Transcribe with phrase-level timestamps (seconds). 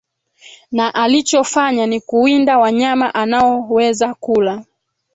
[0.71, 4.65] na alichofanya ni kuwinda wanyama anaoweza kula